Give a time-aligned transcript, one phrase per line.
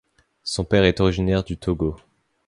[0.41, 1.95] Son père est originaire du Togo.